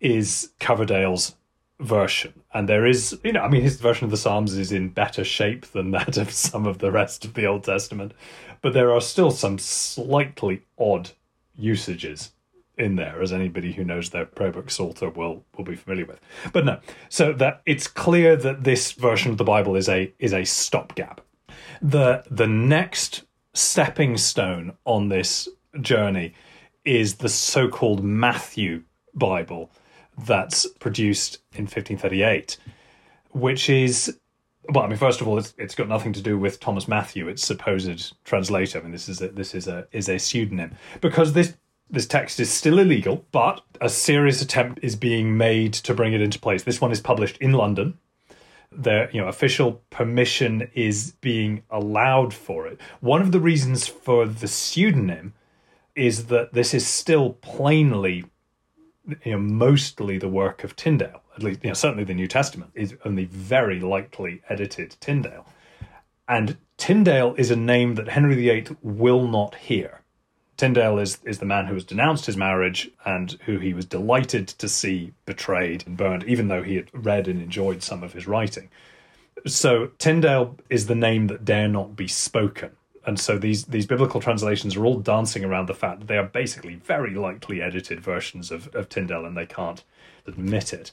[0.00, 1.36] is Coverdale's
[1.82, 2.32] version.
[2.54, 5.24] And there is, you know, I mean, his version of the Psalms is in better
[5.24, 8.12] shape than that of some of the rest of the Old Testament,
[8.60, 11.10] but there are still some slightly odd
[11.56, 12.32] usages
[12.78, 16.20] in there, as anybody who knows their prayer book Psalter will will be familiar with.
[16.52, 20.32] But no, so that it's clear that this version of the Bible is a is
[20.32, 21.20] a stopgap.
[21.82, 25.48] The the next stepping stone on this
[25.80, 26.34] journey
[26.84, 28.82] is the so-called Matthew
[29.14, 29.70] Bible,
[30.18, 32.58] that's produced in 1538,
[33.30, 34.18] which is
[34.68, 37.28] well, I mean, first of all, it's, it's got nothing to do with Thomas Matthew,
[37.28, 38.78] its supposed translator.
[38.78, 41.54] I mean, this is a, this is a is a pseudonym because this
[41.90, 46.22] this text is still illegal, but a serious attempt is being made to bring it
[46.22, 46.62] into place.
[46.62, 47.98] This one is published in London.
[48.70, 52.80] The you know official permission is being allowed for it.
[53.00, 55.34] One of the reasons for the pseudonym
[55.94, 58.24] is that this is still plainly
[59.24, 61.22] you know, mostly the work of Tyndale.
[61.36, 65.46] At least, you know, certainly the New Testament is only very lightly edited Tyndale.
[66.28, 70.02] And Tyndale is a name that Henry VIII will not hear.
[70.56, 74.46] Tyndale is, is the man who has denounced his marriage and who he was delighted
[74.46, 78.26] to see betrayed and burned, even though he had read and enjoyed some of his
[78.26, 78.68] writing.
[79.46, 84.20] So Tyndale is the name that dare not be spoken and so these these biblical
[84.20, 88.50] translations are all dancing around the fact that they are basically very likely edited versions
[88.50, 89.82] of, of Tyndale, and they can't
[90.26, 90.92] admit it.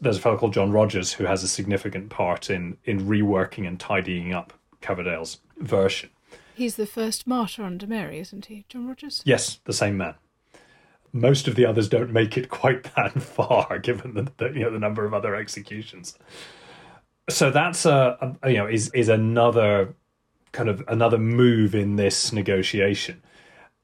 [0.00, 3.80] There's a fellow called John Rogers who has a significant part in in reworking and
[3.80, 6.10] tidying up Coverdale's version.
[6.54, 9.22] He's the first martyr under Mary, isn't he, John Rogers?
[9.24, 10.14] Yes, the same man.
[11.12, 14.70] Most of the others don't make it quite that far, given the, the you know
[14.70, 16.18] the number of other executions.
[17.30, 19.94] So that's a, a you know is is another
[20.58, 23.22] kind of another move in this negotiation.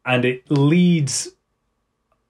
[0.04, 1.28] And it leads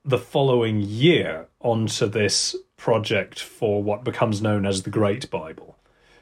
[0.05, 5.79] the following year onto this project for what becomes known as the Great Bible,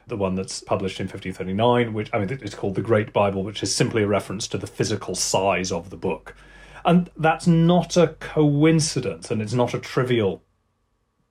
[0.06, 3.60] the one that's published in 1539, which I mean, it's called the Great Bible, which
[3.60, 6.36] is simply a reference to the physical size of the book.
[6.84, 10.44] And that's not a coincidence, and it's not a trivial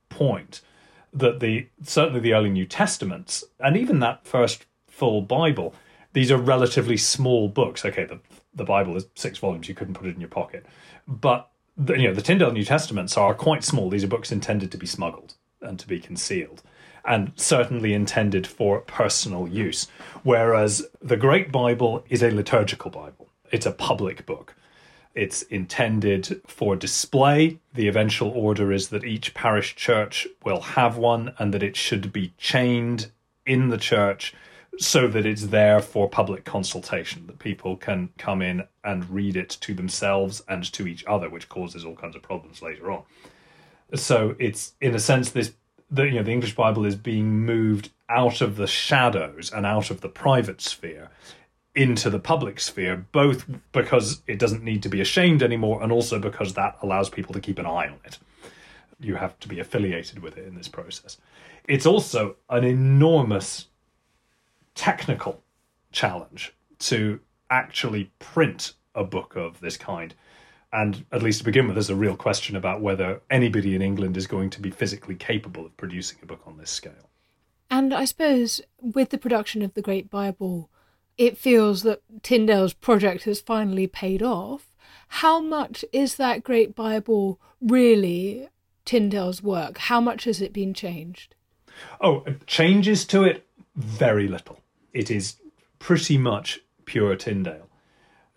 [0.09, 0.59] point
[1.13, 5.73] that the certainly the early New Testaments and even that first full Bible
[6.13, 7.85] these are relatively small books.
[7.85, 8.19] Okay, the
[8.53, 10.65] the Bible is six volumes; you couldn't put it in your pocket,
[11.07, 13.89] but the, you know the Tyndale New Testaments are quite small.
[13.89, 16.63] These are books intended to be smuggled and to be concealed,
[17.05, 19.87] and certainly intended for personal use.
[20.23, 24.55] Whereas the Great Bible is a liturgical Bible; it's a public book.
[25.13, 27.59] It's intended for display.
[27.73, 32.13] The eventual order is that each parish church will have one and that it should
[32.13, 33.11] be chained
[33.45, 34.33] in the church
[34.79, 39.49] so that it's there for public consultation, that people can come in and read it
[39.61, 43.03] to themselves and to each other, which causes all kinds of problems later on.
[43.93, 45.53] So it's in a sense this
[45.89, 49.91] the you know the English Bible is being moved out of the shadows and out
[49.91, 51.09] of the private sphere
[51.75, 56.19] into the public sphere, both because it doesn't need to be ashamed anymore and also
[56.19, 58.17] because that allows people to keep an eye on it.
[58.99, 61.17] You have to be affiliated with it in this process.
[61.67, 63.67] It's also an enormous
[64.75, 65.43] technical
[65.91, 67.19] challenge to
[67.49, 70.13] actually print a book of this kind.
[70.73, 74.15] And at least to begin with, there's a real question about whether anybody in England
[74.15, 77.09] is going to be physically capable of producing a book on this scale.
[77.69, 80.69] And I suppose with the production of the Great Bible,
[81.17, 84.71] it feels that Tyndale's project has finally paid off.
[85.07, 88.47] How much is that Great Bible really
[88.85, 89.77] Tyndale's work?
[89.77, 91.35] How much has it been changed?
[91.99, 93.45] Oh, changes to it?
[93.75, 94.60] Very little.
[94.93, 95.35] It is
[95.79, 97.67] pretty much pure Tyndale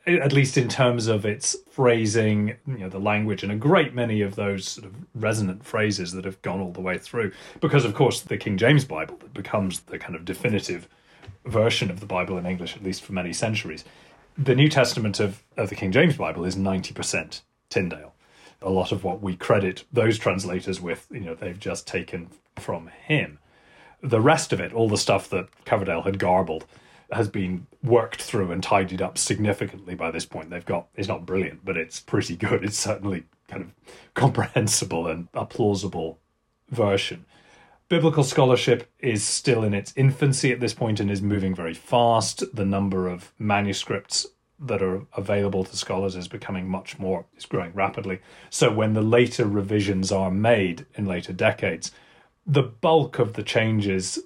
[0.06, 4.20] at least in terms of its phrasing, you know, the language, and a great many
[4.20, 7.32] of those sort of resonant phrases that have gone all the way through.
[7.60, 10.88] Because, of course, the King James Bible that becomes the kind of definitive
[11.46, 13.84] version of the Bible in English, at least for many centuries.
[14.36, 17.40] The New Testament of, of the King James Bible is 90%
[17.70, 18.14] Tyndale.
[18.60, 22.88] A lot of what we credit those translators with, you know, they've just taken from
[22.88, 23.38] him.
[24.04, 26.66] The rest of it, all the stuff that Coverdale had garbled,
[27.10, 30.50] has been worked through and tidied up significantly by this point.
[30.50, 32.64] They've got it's not brilliant, but it's pretty good.
[32.64, 33.72] It's certainly kind of
[34.14, 36.18] comprehensible and a plausible
[36.70, 37.24] version.
[37.88, 42.42] Biblical scholarship is still in its infancy at this point and is moving very fast.
[42.54, 44.26] The number of manuscripts
[44.58, 48.20] that are available to scholars is becoming much more, is growing rapidly.
[48.48, 51.92] So when the later revisions are made in later decades,
[52.46, 54.18] the bulk of the changes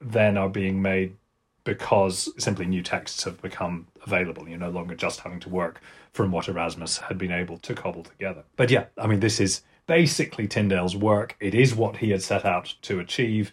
[0.00, 1.16] then are being made
[1.64, 4.48] because simply new texts have become available.
[4.48, 5.80] You're no longer just having to work
[6.12, 8.44] from what Erasmus had been able to cobble together.
[8.56, 11.36] But yeah, I mean, this is basically Tyndale's work.
[11.40, 13.52] It is what he had set out to achieve.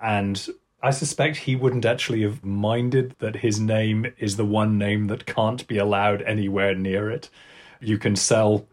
[0.00, 0.48] And
[0.82, 5.26] I suspect he wouldn't actually have minded that his name is the one name that
[5.26, 7.28] can't be allowed anywhere near it.
[7.80, 8.66] You can sell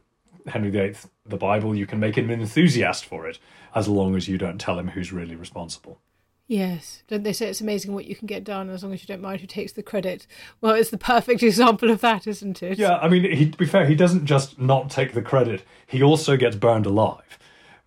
[0.48, 0.96] Henry VIII
[1.26, 3.40] the Bible, you can make him an enthusiast for it,
[3.76, 6.00] as long as you don't tell him who's really responsible.
[6.48, 7.04] Yes.
[7.10, 9.22] Don't they say it's amazing what you can get done as long as you don't
[9.22, 10.26] mind who takes the credit?
[10.62, 12.80] Well, it's the perfect example of that, isn't it?
[12.80, 16.02] Yeah, I mean, he, to be fair, he doesn't just not take the credit, he
[16.02, 17.38] also gets burned alive.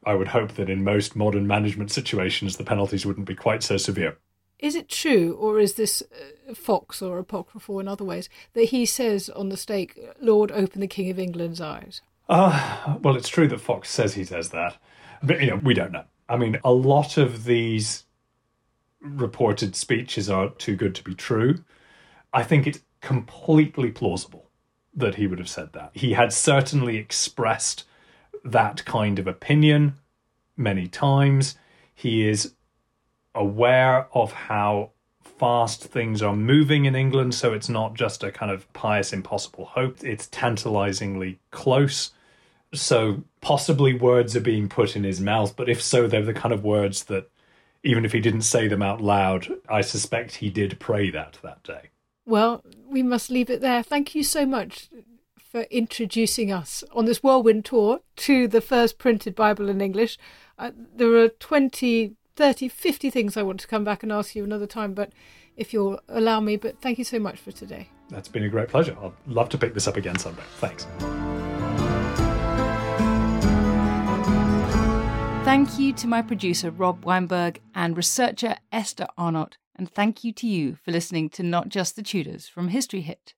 [0.04, 3.76] I would hope that in most modern management situations, the penalties wouldn't be quite so
[3.76, 4.16] severe.
[4.58, 8.84] Is it true, or is this uh, Foxe or apocryphal in other ways, that he
[8.84, 12.02] says on the stake, Lord, open the King of England's eyes?
[12.30, 14.76] Uh, well, it's true that Foxe says he says that,
[15.20, 16.04] but, you know, we don't know.
[16.28, 18.04] I mean, a lot of these
[19.00, 21.64] reported speeches are too good to be true.
[22.32, 24.48] I think it's completely plausible
[24.94, 25.90] that he would have said that.
[25.92, 27.84] He had certainly expressed
[28.44, 29.94] that kind of opinion
[30.56, 31.56] many times.
[31.92, 32.54] He is
[33.34, 38.52] aware of how fast things are moving in England, so it's not just a kind
[38.52, 40.04] of pious, impossible hope.
[40.04, 42.12] It's tantalizingly close.
[42.72, 46.54] So possibly words are being put in his mouth, but if so, they're the kind
[46.54, 47.30] of words that
[47.82, 51.62] even if he didn't say them out loud, I suspect he did pray that that
[51.62, 51.90] day.
[52.26, 53.82] Well, we must leave it there.
[53.82, 54.88] Thank you so much
[55.50, 60.16] for introducing us on this whirlwind tour to the first printed Bible in English.
[60.58, 64.44] Uh, there are 20, 30, 50 things I want to come back and ask you
[64.44, 65.12] another time, but
[65.56, 67.88] if you'll allow me, but thank you so much for today.
[68.10, 68.96] That's been a great pleasure.
[69.02, 70.42] I'd love to pick this up again someday.
[70.58, 70.86] Thanks.
[75.50, 79.58] Thank you to my producer, Rob Weinberg, and researcher, Esther Arnott.
[79.74, 83.34] And thank you to you for listening to Not Just the Tudors from History Hit.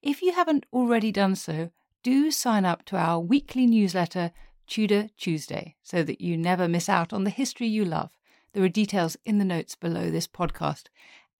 [0.00, 1.70] If you haven't already done so,
[2.02, 4.30] do sign up to our weekly newsletter,
[4.66, 8.12] Tudor Tuesday, so that you never miss out on the history you love.
[8.54, 10.84] There are details in the notes below this podcast.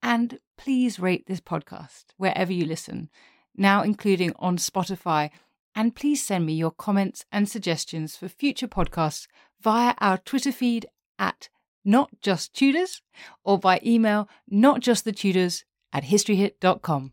[0.03, 3.09] And please rate this podcast wherever you listen,
[3.57, 5.31] now including on Spotify.
[5.75, 9.27] And please send me your comments and suggestions for future podcasts
[9.63, 10.87] via our Twitter feed
[11.19, 11.49] at
[11.85, 13.03] Not Just Tudors
[13.45, 17.13] or by email notjustthetudors at historyhit.com.